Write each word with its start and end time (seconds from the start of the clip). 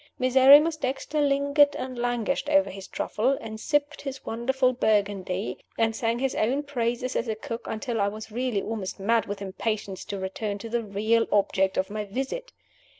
Miserrimus 0.17 0.77
Dexter 0.77 1.21
lingered 1.21 1.75
and 1.75 1.95
languished 1.95 2.49
over 2.49 2.71
his 2.71 2.87
truffles, 2.87 3.37
and 3.39 3.59
sipped 3.59 4.01
his 4.01 4.25
wonderful 4.25 4.73
Burgundy, 4.73 5.59
and 5.77 5.95
sang 5.95 6.17
his 6.17 6.33
own 6.33 6.63
praises 6.63 7.15
as 7.15 7.27
a 7.27 7.35
cook 7.35 7.67
until 7.67 8.01
I 8.01 8.07
was 8.07 8.31
really 8.31 8.63
almost 8.63 8.99
mad 8.99 9.27
with 9.27 9.43
impatience 9.43 10.03
to 10.05 10.17
return 10.17 10.57
to 10.57 10.69
the 10.69 10.81
real 10.83 11.27
object 11.31 11.77
of 11.77 11.91
my 11.91 12.05
visit. 12.05 12.51